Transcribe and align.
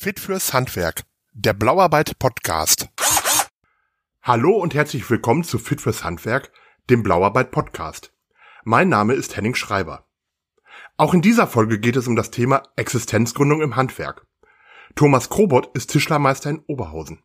Fit 0.00 0.20
fürs 0.20 0.52
Handwerk, 0.52 1.02
der 1.32 1.54
Blauarbeit 1.54 2.20
Podcast. 2.20 2.88
Hallo 4.22 4.52
und 4.52 4.72
herzlich 4.72 5.10
willkommen 5.10 5.42
zu 5.42 5.58
Fit 5.58 5.80
fürs 5.80 6.04
Handwerk, 6.04 6.52
dem 6.88 7.02
Blauarbeit 7.02 7.50
Podcast. 7.50 8.12
Mein 8.62 8.88
Name 8.88 9.14
ist 9.14 9.36
Henning 9.36 9.56
Schreiber. 9.56 10.06
Auch 10.98 11.14
in 11.14 11.20
dieser 11.20 11.48
Folge 11.48 11.80
geht 11.80 11.96
es 11.96 12.06
um 12.06 12.14
das 12.14 12.30
Thema 12.30 12.62
Existenzgründung 12.76 13.60
im 13.60 13.74
Handwerk. 13.74 14.24
Thomas 14.94 15.30
Krobot 15.30 15.76
ist 15.76 15.90
Tischlermeister 15.90 16.50
in 16.50 16.62
Oberhausen. 16.68 17.24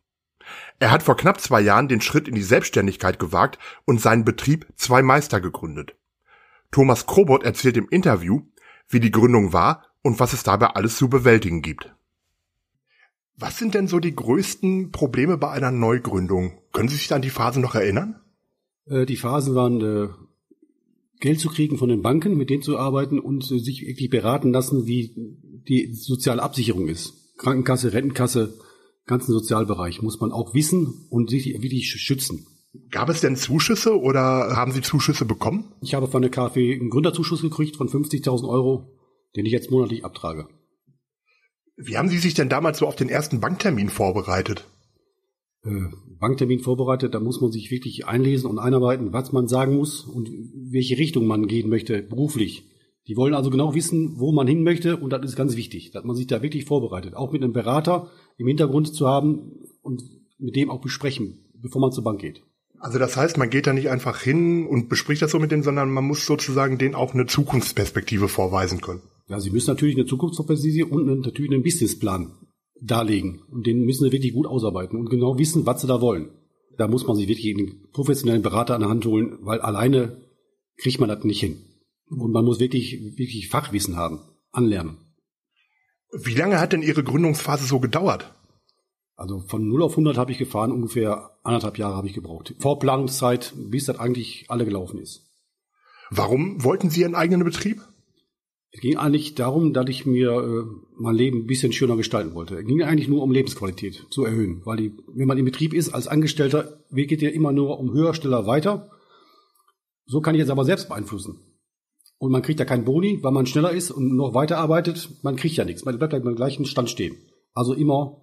Er 0.80 0.90
hat 0.90 1.04
vor 1.04 1.16
knapp 1.16 1.40
zwei 1.40 1.60
Jahren 1.60 1.86
den 1.86 2.00
Schritt 2.00 2.26
in 2.26 2.34
die 2.34 2.42
Selbstständigkeit 2.42 3.20
gewagt 3.20 3.56
und 3.84 4.00
seinen 4.00 4.24
Betrieb 4.24 4.66
Zwei 4.74 5.00
Meister 5.02 5.40
gegründet. 5.40 5.94
Thomas 6.72 7.06
Krobot 7.06 7.44
erzählt 7.44 7.76
im 7.76 7.88
Interview, 7.88 8.48
wie 8.88 8.98
die 8.98 9.12
Gründung 9.12 9.52
war 9.52 9.86
und 10.02 10.18
was 10.18 10.32
es 10.32 10.42
dabei 10.42 10.70
alles 10.70 10.96
zu 10.96 11.08
bewältigen 11.08 11.62
gibt. 11.62 11.94
Was 13.36 13.58
sind 13.58 13.74
denn 13.74 13.88
so 13.88 13.98
die 13.98 14.14
größten 14.14 14.92
Probleme 14.92 15.36
bei 15.38 15.50
einer 15.50 15.72
Neugründung? 15.72 16.58
Können 16.72 16.88
Sie 16.88 16.96
sich 16.96 17.12
an 17.12 17.22
die 17.22 17.30
Phase 17.30 17.60
noch 17.60 17.74
erinnern? 17.74 18.20
Äh, 18.86 19.06
die 19.06 19.16
Phasen 19.16 19.54
waren, 19.54 19.80
äh, 19.80 20.08
Geld 21.20 21.40
zu 21.40 21.48
kriegen 21.48 21.78
von 21.78 21.88
den 21.88 22.02
Banken, 22.02 22.36
mit 22.36 22.50
denen 22.50 22.62
zu 22.62 22.78
arbeiten 22.78 23.18
und 23.18 23.50
äh, 23.50 23.58
sich 23.58 23.82
wirklich 23.82 24.10
beraten 24.10 24.52
lassen, 24.52 24.86
wie 24.86 25.14
die 25.68 25.92
soziale 25.94 26.42
Absicherung 26.42 26.88
ist. 26.88 27.36
Krankenkasse, 27.38 27.92
Rentenkasse, 27.92 28.54
ganzen 29.06 29.32
Sozialbereich 29.32 30.02
muss 30.02 30.20
man 30.20 30.32
auch 30.32 30.54
wissen 30.54 31.06
und 31.10 31.30
sich 31.30 31.46
wirklich 31.60 31.90
schützen. 31.90 32.46
Gab 32.90 33.08
es 33.08 33.20
denn 33.20 33.36
Zuschüsse 33.36 33.98
oder 33.98 34.56
haben 34.56 34.72
Sie 34.72 34.82
Zuschüsse 34.82 35.24
bekommen? 35.24 35.72
Ich 35.80 35.94
habe 35.94 36.08
von 36.08 36.22
der 36.22 36.30
KfW 36.30 36.74
einen 36.74 36.90
Gründerzuschuss 36.90 37.42
gekriegt 37.42 37.76
von 37.76 37.88
50.000 37.88 38.48
Euro, 38.48 38.96
den 39.36 39.46
ich 39.46 39.52
jetzt 39.52 39.70
monatlich 39.70 40.04
abtrage. 40.04 40.48
Wie 41.76 41.96
haben 41.96 42.08
Sie 42.08 42.18
sich 42.18 42.34
denn 42.34 42.48
damals 42.48 42.78
so 42.78 42.86
auf 42.86 42.96
den 42.96 43.08
ersten 43.08 43.40
Banktermin 43.40 43.88
vorbereitet? 43.88 44.66
Äh, 45.64 45.70
Banktermin 46.20 46.60
vorbereitet, 46.60 47.14
da 47.14 47.20
muss 47.20 47.40
man 47.40 47.50
sich 47.50 47.70
wirklich 47.70 48.06
einlesen 48.06 48.48
und 48.48 48.58
einarbeiten, 48.58 49.12
was 49.12 49.32
man 49.32 49.48
sagen 49.48 49.76
muss 49.76 50.02
und 50.02 50.30
welche 50.54 50.98
Richtung 50.98 51.26
man 51.26 51.46
gehen 51.46 51.68
möchte, 51.68 52.02
beruflich. 52.02 52.64
Die 53.06 53.16
wollen 53.16 53.34
also 53.34 53.50
genau 53.50 53.74
wissen, 53.74 54.18
wo 54.18 54.32
man 54.32 54.46
hin 54.46 54.62
möchte 54.62 54.96
und 54.96 55.12
das 55.12 55.24
ist 55.24 55.36
ganz 55.36 55.56
wichtig, 55.56 55.90
dass 55.90 56.04
man 56.04 56.16
sich 56.16 56.26
da 56.26 56.42
wirklich 56.42 56.64
vorbereitet. 56.64 57.14
Auch 57.14 57.32
mit 57.32 57.42
einem 57.42 57.52
Berater 57.52 58.10
im 58.38 58.46
Hintergrund 58.46 58.94
zu 58.94 59.06
haben 59.06 59.52
und 59.82 60.02
mit 60.38 60.56
dem 60.56 60.70
auch 60.70 60.80
besprechen, 60.80 61.44
bevor 61.60 61.80
man 61.80 61.92
zur 61.92 62.04
Bank 62.04 62.20
geht. 62.20 62.42
Also 62.78 62.98
das 62.98 63.16
heißt, 63.16 63.36
man 63.38 63.50
geht 63.50 63.66
da 63.66 63.72
nicht 63.72 63.90
einfach 63.90 64.20
hin 64.20 64.66
und 64.66 64.88
bespricht 64.88 65.22
das 65.22 65.30
so 65.30 65.38
mit 65.38 65.50
denen, 65.50 65.62
sondern 65.62 65.90
man 65.90 66.04
muss 66.04 66.24
sozusagen 66.26 66.78
denen 66.78 66.94
auch 66.94 67.14
eine 67.14 67.26
Zukunftsperspektive 67.26 68.28
vorweisen 68.28 68.80
können. 68.80 69.02
Ja, 69.28 69.40
sie 69.40 69.50
müssen 69.50 69.70
natürlich 69.70 69.96
eine 69.96 70.06
Zukunftsperspektive 70.06 70.86
und 70.86 71.06
natürlich 71.20 71.50
einen 71.50 71.62
Businessplan 71.62 72.32
darlegen. 72.80 73.42
Und 73.50 73.66
den 73.66 73.84
müssen 73.84 74.04
sie 74.04 74.12
wirklich 74.12 74.34
gut 74.34 74.46
ausarbeiten 74.46 74.98
und 74.98 75.08
genau 75.08 75.38
wissen, 75.38 75.66
was 75.66 75.80
sie 75.80 75.86
da 75.86 76.00
wollen. 76.00 76.30
Da 76.76 76.88
muss 76.88 77.06
man 77.06 77.16
sich 77.16 77.28
wirklich 77.28 77.54
einen 77.54 77.90
professionellen 77.92 78.42
Berater 78.42 78.74
an 78.74 78.80
der 78.80 78.90
Hand 78.90 79.06
holen, 79.06 79.38
weil 79.40 79.60
alleine 79.60 80.20
kriegt 80.76 81.00
man 81.00 81.08
das 81.08 81.24
nicht 81.24 81.40
hin. 81.40 81.62
Und 82.08 82.32
man 82.32 82.44
muss 82.44 82.60
wirklich, 82.60 83.00
wirklich 83.16 83.48
Fachwissen 83.48 83.96
haben, 83.96 84.20
anlernen. 84.50 84.98
Wie 86.12 86.34
lange 86.34 86.60
hat 86.60 86.72
denn 86.72 86.82
Ihre 86.82 87.02
Gründungsphase 87.02 87.64
so 87.64 87.80
gedauert? 87.80 88.34
Also 89.16 89.40
von 89.46 89.66
0 89.66 89.82
auf 89.82 89.92
100 89.92 90.18
habe 90.18 90.32
ich 90.32 90.38
gefahren, 90.38 90.72
ungefähr 90.72 91.38
anderthalb 91.44 91.78
Jahre 91.78 91.96
habe 91.96 92.08
ich 92.08 92.14
gebraucht. 92.14 92.54
Vorplanungszeit, 92.58 93.54
bis 93.56 93.86
das 93.86 93.98
eigentlich 93.98 94.46
alle 94.48 94.64
gelaufen 94.64 94.98
ist. 94.98 95.30
Warum 96.10 96.62
wollten 96.64 96.90
Sie 96.90 97.02
Ihren 97.02 97.14
eigenen 97.14 97.44
Betrieb? 97.44 97.80
Es 98.74 98.80
ging 98.80 98.96
eigentlich 98.96 99.36
darum, 99.36 99.72
dass 99.72 99.88
ich 99.88 100.04
mir 100.04 100.32
äh, 100.32 100.64
mein 100.98 101.14
Leben 101.14 101.42
ein 101.42 101.46
bisschen 101.46 101.72
schöner 101.72 101.96
gestalten 101.96 102.34
wollte. 102.34 102.56
Es 102.56 102.66
ging 102.66 102.82
eigentlich 102.82 103.06
nur 103.06 103.22
um 103.22 103.30
Lebensqualität 103.30 104.06
zu 104.10 104.24
erhöhen, 104.24 104.62
weil 104.64 104.76
die, 104.76 104.92
wenn 105.14 105.28
man 105.28 105.38
im 105.38 105.44
Betrieb 105.44 105.72
ist 105.72 105.94
als 105.94 106.08
Angestellter, 106.08 106.80
geht 106.90 107.22
ja 107.22 107.30
immer 107.30 107.52
nur 107.52 107.78
um 107.78 107.92
höher, 107.92 108.14
schneller 108.14 108.48
weiter. 108.48 108.90
So 110.06 110.20
kann 110.20 110.34
ich 110.34 110.40
jetzt 110.40 110.50
aber 110.50 110.64
selbst 110.64 110.88
beeinflussen. 110.88 111.38
Und 112.18 112.32
man 112.32 112.42
kriegt 112.42 112.58
ja 112.58 112.66
keinen 112.66 112.84
Boni, 112.84 113.20
weil 113.22 113.30
man 113.30 113.46
schneller 113.46 113.70
ist 113.70 113.92
und 113.92 114.16
noch 114.16 114.34
weiter 114.34 114.58
arbeitet. 114.58 115.08
Man 115.22 115.36
kriegt 115.36 115.54
ja 115.54 115.64
nichts. 115.64 115.84
Man 115.84 115.96
bleibt 115.96 116.12
halt 116.12 116.24
beim 116.24 116.34
gleichen 116.34 116.64
Stand 116.64 116.90
stehen. 116.90 117.16
Also 117.52 117.74
immer 117.74 118.22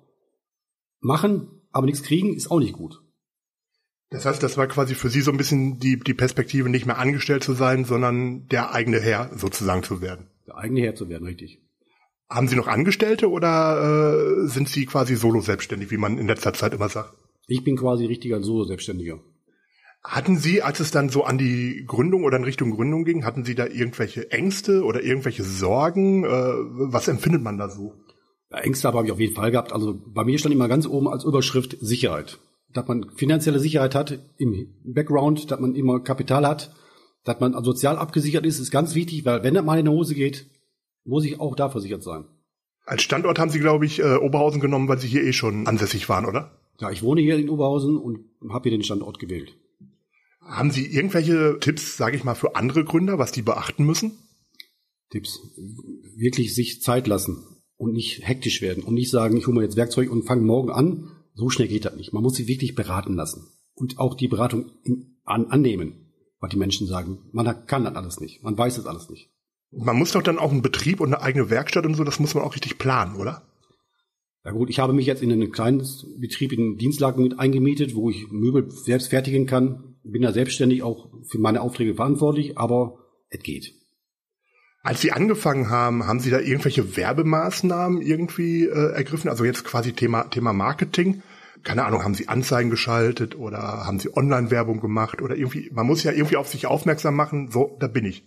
machen, 1.00 1.62
aber 1.72 1.86
nichts 1.86 2.04
kriegen, 2.04 2.36
ist 2.36 2.52
auch 2.52 2.60
nicht 2.60 2.74
gut. 2.74 3.02
Das 4.10 4.26
heißt, 4.26 4.44
das 4.44 4.58
war 4.58 4.68
quasi 4.68 4.96
für 4.96 5.10
Sie 5.10 5.22
so 5.22 5.32
ein 5.32 5.38
bisschen 5.38 5.80
die, 5.80 5.98
die 5.98 6.14
Perspektive, 6.14 6.68
nicht 6.68 6.86
mehr 6.86 6.98
angestellt 6.98 7.46
zu 7.46 7.54
sein, 7.54 7.86
sondern 7.86 8.48
der 8.48 8.74
eigene 8.74 9.00
Herr 9.00 9.32
sozusagen 9.38 9.84
zu 9.84 10.02
werden. 10.02 10.28
Eigene 10.56 10.82
Herr 10.82 10.96
zu 10.96 11.10
werden, 11.10 11.26
richtig. 11.26 11.62
Haben 12.30 12.48
Sie 12.48 12.56
noch 12.56 12.68
Angestellte 12.68 13.30
oder 13.30 14.44
äh, 14.44 14.48
sind 14.48 14.70
Sie 14.70 14.86
quasi 14.86 15.16
solo 15.16 15.42
selbstständig, 15.42 15.92
wie 15.92 15.98
man 15.98 16.18
in 16.18 16.28
letzter 16.28 16.54
Zeit 16.54 16.74
immer 16.74 16.88
sagt? 16.88 17.14
Ich 17.48 17.64
bin 17.66 17.76
quasi 17.76 18.06
richtiger 18.06 18.42
Solo-Selbstständiger. 18.42 19.20
Hatten 20.04 20.38
Sie, 20.38 20.62
als 20.64 20.80
es 20.80 20.90
dann 20.90 21.10
so 21.10 21.26
an 21.26 21.38
die 21.38 21.84
Gründung 21.86 22.24
oder 22.24 22.38
in 22.38 22.44
Richtung 22.44 22.72
Gründung 22.72 23.04
ging, 23.04 23.26
hatten 23.26 23.44
Sie 23.44 23.54
da 23.54 23.68
irgendwelche 23.68 24.32
Ängste 24.32 24.84
oder 24.84 25.04
irgendwelche 25.04 25.44
Sorgen? 25.44 26.24
Äh, 26.24 26.30
was 26.30 27.08
empfindet 27.08 27.44
man 27.44 27.58
da 27.58 27.70
so? 27.70 27.94
Ja, 28.50 28.60
Ängste 28.60 28.88
habe 28.88 29.06
ich 29.06 29.12
auf 29.12 29.20
jeden 29.20 29.36
Fall 29.36 29.52
gehabt. 29.52 29.74
Also 29.74 30.02
bei 30.08 30.24
mir 30.24 30.40
stand 30.40 30.56
immer 30.56 30.68
ganz 30.68 30.88
oben 30.88 31.08
als 31.08 31.24
Überschrift 31.24 31.78
Sicherheit. 31.82 32.40
Dass 32.74 32.88
man 32.88 33.12
finanzielle 33.16 33.60
Sicherheit 33.60 33.94
hat 33.94 34.18
im 34.38 34.74
Background, 34.86 35.52
dass 35.52 35.60
man 35.60 35.76
immer 35.76 36.00
Kapital 36.00 36.48
hat, 36.48 36.74
dass 37.24 37.40
man 37.40 37.54
sozial 37.64 37.98
abgesichert 37.98 38.46
ist, 38.46 38.60
ist 38.60 38.72
ganz 38.72 38.96
wichtig, 38.96 39.26
weil 39.26 39.44
wenn 39.44 39.54
das 39.54 39.64
mal 39.64 39.80
in 39.80 39.86
die 39.86 39.92
Hose 39.92 40.16
geht, 40.16 40.50
muss 41.04 41.26
ich 41.26 41.40
auch 41.40 41.56
da 41.56 41.70
versichert 41.70 42.04
sein. 42.04 42.26
Als 42.86 43.04
Standort 43.04 43.40
haben 43.40 43.52
Sie, 43.52 43.60
glaube 43.60 43.86
ich, 43.86 44.00
äh, 44.00 44.16
Oberhausen 44.16 44.60
genommen, 44.60 44.88
weil 44.88 45.00
Sie 45.00 45.08
hier 45.08 45.24
eh 45.24 45.34
schon 45.34 45.68
ansässig 45.68 46.10
waren, 46.10 46.26
oder? 46.26 46.60
Ja, 46.80 46.90
ich 46.90 47.04
wohne 47.04 47.22
hier 47.22 47.38
in 47.38 47.50
Oberhausen 47.50 47.98
und 47.98 48.26
habe 48.50 48.70
hier 48.70 48.78
den 48.78 48.84
Standort 48.84 49.20
gewählt. 49.20 49.56
Haben 50.42 50.72
Sie 50.72 50.88
irgendwelche 50.88 51.58
Tipps, 51.60 51.96
sage 51.96 52.18
ich 52.18 52.24
mal, 52.24 52.34
für 52.34 52.56
andere 52.56 52.84
Gründer, 52.84 53.20
was 53.20 53.32
die 53.32 53.44
beachten 53.44 53.86
müssen? 53.86 54.18
Tipps. 55.12 55.40
Wirklich 56.16 56.56
sich 56.56 56.82
Zeit 56.82 57.06
lassen 57.06 57.44
und 57.78 57.94
nicht 57.94 58.28
hektisch 58.28 58.62
werden 58.62 58.84
und 58.84 58.96
nicht 58.96 59.12
sagen, 59.12 59.38
ich 59.38 59.46
hole 59.46 59.58
mir 59.58 59.64
jetzt 59.64 59.78
Werkzeug 59.78 60.12
und 60.12 60.24
fange 60.24 60.42
morgen 60.42 60.72
an. 60.72 61.12
So 61.36 61.50
schnell 61.50 61.68
geht 61.68 61.86
das 61.86 61.96
nicht. 61.96 62.14
Man 62.14 62.24
muss 62.24 62.36
sich 62.36 62.48
wirklich 62.48 62.76
beraten 62.76 63.14
lassen 63.14 63.48
und 63.76 64.00
auch 64.00 64.16
die 64.16 64.28
Beratung 64.28 64.72
in, 64.84 65.20
an, 65.24 65.46
annehmen 65.46 66.01
was 66.42 66.50
die 66.50 66.58
Menschen 66.58 66.88
sagen. 66.88 67.20
Man 67.32 67.66
kann 67.68 67.86
das 67.86 67.96
alles 67.96 68.20
nicht. 68.20 68.44
Man 68.44 68.58
weiß 68.58 68.76
das 68.76 68.88
alles 68.88 69.10
nicht. 69.10 69.30
Man 69.72 69.96
muss 69.96 70.12
doch 70.12 70.24
dann 70.24 70.40
auch 70.40 70.52
einen 70.52 70.64
Betrieb 70.64 71.00
und 71.00 71.14
eine 71.14 71.24
eigene 71.24 71.50
Werkstatt 71.50 71.86
und 71.86 71.94
so, 71.94 72.04
das 72.04 72.20
muss 72.20 72.34
man 72.34 72.44
auch 72.44 72.56
richtig 72.56 72.78
planen, 72.78 73.16
oder? 73.16 73.48
Ja 74.44 74.52
gut, 74.52 74.70
ich 74.70 74.80
habe 74.80 74.92
mich 74.92 75.06
jetzt 75.06 75.22
in 75.22 75.32
einen 75.32 75.52
kleinen 75.52 75.88
Betrieb 76.20 76.52
in 76.52 76.78
Dienstlagen 76.78 77.24
mit 77.24 77.40
eingemietet, 77.40 77.96
wo 77.96 78.10
ich 78.10 78.30
Möbel 78.32 78.70
selbst 78.72 79.10
fertigen 79.10 79.46
kann. 79.46 79.96
Bin 80.04 80.24
da 80.24 80.34
selbstständig 80.34 80.82
auch 80.82 81.10
für 81.30 81.38
meine 81.38 81.62
Aufträge 81.62 81.94
verantwortlich, 81.94 82.58
aber 82.58 82.98
es 83.30 83.44
geht. 83.44 83.76
Als 84.82 85.00
Sie 85.02 85.12
angefangen 85.12 85.70
haben, 85.70 86.08
haben 86.08 86.20
Sie 86.20 86.32
da 86.32 86.40
irgendwelche 86.40 86.98
Werbemaßnahmen 86.98 88.02
irgendwie 88.02 88.66
äh, 88.66 88.94
ergriffen? 88.94 89.30
Also 89.30 89.46
jetzt 89.46 89.64
quasi 89.64 89.94
Thema, 89.94 90.24
Thema 90.24 90.54
Marketing 90.54 91.22
keine 91.64 91.86
Ahnung, 91.86 92.04
haben 92.04 92.16
sie 92.16 92.28
Anzeigen 92.28 92.70
geschaltet 92.70 93.38
oder 93.38 93.60
haben 93.60 94.00
sie 94.00 94.16
Online-Werbung 94.16 94.80
gemacht 94.80 95.22
oder 95.22 95.36
irgendwie, 95.36 95.70
man 95.72 95.88
muss 95.88 96.04
ja 96.04 96.12
irgendwie 96.12 96.38
auf 96.38 96.48
sich 96.48 96.66
aufmerksam 96.66 97.16
machen, 97.16 97.50
so, 97.52 97.78
da 97.80 97.88
bin 97.88 98.06
ich. 98.06 98.24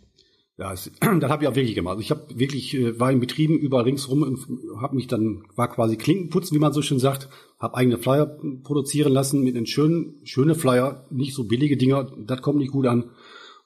Ja, 0.56 0.70
das, 0.70 0.90
das 1.00 1.30
habe 1.30 1.44
ich 1.44 1.48
auch 1.48 1.56
wirklich 1.56 1.74
gemacht. 1.74 1.98
Ich 2.00 2.10
habe 2.10 2.26
wirklich, 2.34 2.74
äh, 2.74 2.98
war 2.98 3.10
in 3.10 3.20
Betrieben 3.20 3.58
überall 3.58 3.84
ringsrum 3.84 4.22
und 4.22 4.38
habe 4.80 4.94
mich 4.94 5.06
dann, 5.06 5.44
war 5.56 5.68
quasi 5.68 5.96
Klinkenputzen, 5.96 6.54
wie 6.54 6.60
man 6.60 6.72
so 6.72 6.82
schön 6.82 6.98
sagt, 6.98 7.28
habe 7.58 7.76
eigene 7.76 7.98
Flyer 7.98 8.38
produzieren 8.62 9.12
lassen 9.12 9.42
mit 9.42 9.56
den 9.56 9.66
schönen, 9.66 10.20
schöne 10.24 10.54
Flyer, 10.54 11.06
nicht 11.10 11.34
so 11.34 11.44
billige 11.44 11.76
Dinger, 11.76 12.12
das 12.18 12.42
kommt 12.42 12.58
nicht 12.58 12.72
gut 12.72 12.86
an. 12.86 13.10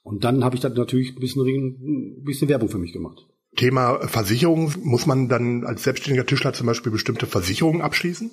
Und 0.03 0.25
dann 0.25 0.45
habe 0.45 0.55
ich 0.55 0.63
dann 0.63 0.73
natürlich 0.73 1.17
ein 1.17 1.21
bisschen, 1.21 1.47
ein 1.47 2.25
bisschen 2.25 2.49
Werbung 2.49 2.71
für 2.71 2.79
mich 2.79 2.93
gemacht. 2.93 3.27
Thema 3.57 3.99
Versicherung, 4.07 4.73
muss 4.83 5.05
man 5.05 5.29
dann 5.29 5.65
als 5.65 5.83
selbstständiger 5.83 6.25
Tischler 6.25 6.53
zum 6.53 6.67
Beispiel 6.67 6.93
bestimmte 6.93 7.27
Versicherungen 7.27 7.83
abschließen? 7.83 8.31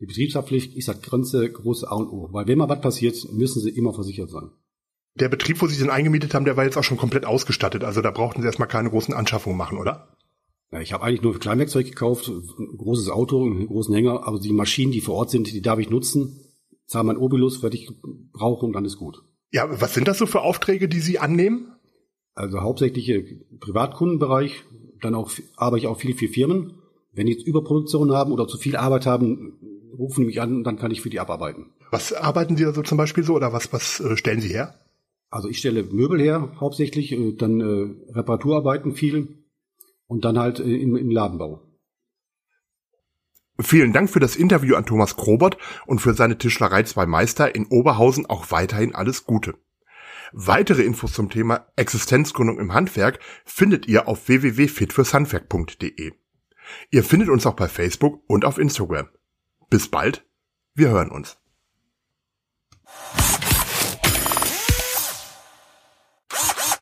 Die 0.00 0.06
Betriebshaftpflicht 0.06 0.76
ist 0.76 0.88
das 0.88 1.02
ganze 1.02 1.50
große 1.50 1.90
A 1.90 1.94
und 1.94 2.08
O. 2.08 2.28
Weil 2.32 2.46
wenn 2.46 2.58
mal 2.58 2.68
was 2.68 2.80
passiert, 2.80 3.32
müssen 3.32 3.60
sie 3.60 3.70
immer 3.70 3.92
versichert 3.92 4.30
sein. 4.30 4.50
Der 5.16 5.28
Betrieb, 5.28 5.60
wo 5.60 5.66
Sie 5.66 5.78
den 5.78 5.90
eingemietet 5.90 6.34
haben, 6.34 6.44
der 6.44 6.56
war 6.56 6.64
jetzt 6.64 6.76
auch 6.76 6.84
schon 6.84 6.96
komplett 6.96 7.26
ausgestattet. 7.26 7.82
Also 7.82 8.00
da 8.02 8.12
brauchten 8.12 8.40
Sie 8.40 8.46
erstmal 8.46 8.68
keine 8.68 8.90
großen 8.90 9.12
Anschaffungen 9.12 9.58
machen, 9.58 9.78
oder? 9.78 10.16
Ja, 10.70 10.80
ich 10.80 10.92
habe 10.92 11.02
eigentlich 11.02 11.22
nur 11.22 11.38
Kleinwerkzeug 11.38 11.86
gekauft, 11.86 12.28
ein 12.28 12.76
großes 12.76 13.08
Auto, 13.08 13.44
einen 13.44 13.66
großen 13.66 13.94
Hänger, 13.94 14.26
aber 14.28 14.38
die 14.38 14.52
Maschinen, 14.52 14.92
die 14.92 15.00
vor 15.00 15.16
Ort 15.16 15.30
sind, 15.30 15.50
die 15.50 15.62
darf 15.62 15.78
ich 15.78 15.90
nutzen, 15.90 16.40
zahle 16.86 17.04
mein 17.04 17.16
Obolus, 17.16 17.62
was 17.62 17.72
ich 17.72 17.90
brauche 18.32 18.66
und 18.66 18.74
dann 18.74 18.84
ist 18.84 18.98
gut. 18.98 19.22
Ja, 19.50 19.80
was 19.80 19.94
sind 19.94 20.06
das 20.06 20.18
so 20.18 20.26
für 20.26 20.42
Aufträge, 20.42 20.88
die 20.88 21.00
Sie 21.00 21.18
annehmen? 21.18 21.72
Also 22.34 22.60
hauptsächlich 22.60 23.34
Privatkundenbereich, 23.58 24.64
dann 25.00 25.14
auch 25.14 25.32
arbeite 25.56 25.80
ich 25.80 25.86
auch 25.88 25.98
viel 25.98 26.14
für 26.14 26.28
Firmen. 26.28 26.74
Wenn 27.12 27.26
die 27.26 27.32
jetzt 27.32 27.46
Überproduktion 27.46 28.12
haben 28.12 28.30
oder 28.30 28.46
zu 28.46 28.58
viel 28.58 28.76
Arbeit 28.76 29.06
haben, 29.06 29.58
rufen 29.98 30.26
mich 30.26 30.40
an 30.40 30.56
und 30.56 30.64
dann 30.64 30.78
kann 30.78 30.90
ich 30.90 31.02
für 31.02 31.10
die 31.10 31.20
abarbeiten. 31.20 31.66
Was 31.90 32.12
arbeiten 32.12 32.56
Sie 32.56 32.64
da 32.64 32.72
so 32.72 32.82
zum 32.82 32.98
Beispiel 32.98 33.24
so 33.24 33.34
oder 33.34 33.52
was, 33.52 33.72
was 33.72 34.00
äh, 34.00 34.16
stellen 34.16 34.40
Sie 34.40 34.48
her? 34.48 34.74
Also 35.30 35.48
ich 35.48 35.58
stelle 35.58 35.82
Möbel 35.82 36.20
her, 36.20 36.52
hauptsächlich, 36.60 37.12
äh, 37.12 37.32
dann 37.32 37.60
äh, 37.60 38.12
Reparaturarbeiten 38.12 38.94
viel 38.94 39.44
und 40.06 40.24
dann 40.24 40.38
halt 40.38 40.60
äh, 40.60 40.76
im, 40.76 40.96
im 40.96 41.10
Ladenbau. 41.10 41.62
Vielen 43.60 43.92
Dank 43.92 44.08
für 44.08 44.20
das 44.20 44.36
Interview 44.36 44.76
an 44.76 44.86
Thomas 44.86 45.16
Krobert 45.16 45.58
und 45.86 46.00
für 46.00 46.14
seine 46.14 46.38
Tischlerei 46.38 46.84
zwei 46.84 47.06
Meister 47.06 47.54
in 47.54 47.66
Oberhausen 47.66 48.24
auch 48.26 48.52
weiterhin 48.52 48.94
alles 48.94 49.24
Gute. 49.24 49.54
Weitere 50.32 50.82
Infos 50.82 51.12
zum 51.12 51.28
Thema 51.28 51.66
Existenzgründung 51.74 52.60
im 52.60 52.72
Handwerk 52.72 53.18
findet 53.44 53.88
ihr 53.88 54.06
auf 54.06 54.28
www.fitfürshandwerk.de. 54.28 56.12
Ihr 56.90 57.04
findet 57.04 57.30
uns 57.30 57.46
auch 57.46 57.54
bei 57.54 57.66
Facebook 57.66 58.22
und 58.28 58.44
auf 58.44 58.58
Instagram. 58.58 59.08
Bis 59.70 59.90
bald, 59.90 60.24
wir 60.74 60.88
hören 60.88 61.10
uns. 61.10 61.36